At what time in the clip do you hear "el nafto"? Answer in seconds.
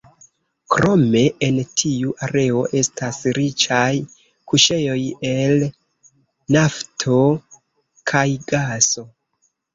5.33-7.21